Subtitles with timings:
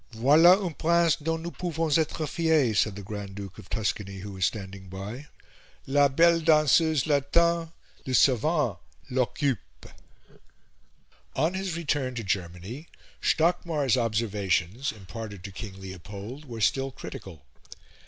[0.13, 4.31] "Voila un prince dont nous pouvons etre fiers," said the Grand Duke of Tuscany, who
[4.31, 5.27] was standing by:
[5.85, 7.71] "la belle danseuse l'attend,
[8.07, 8.79] le savant
[9.11, 9.85] l'occupe."
[11.35, 12.87] On his return to Germany,
[13.21, 17.45] Stockmar's observations, imparted to King Leopold, were still critical.